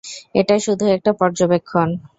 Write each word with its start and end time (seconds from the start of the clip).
এটা 0.35 0.55
শুধু 0.65 0.85
একটা 0.95 1.11
পর্যবেক্ষন! 1.19 1.87